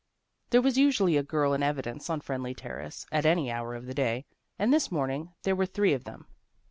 [0.49, 3.93] There was usually a girl in evidence on Friendly Terrace at any hour of the
[3.93, 4.25] day,
[4.57, 6.25] and this morning there were three of them.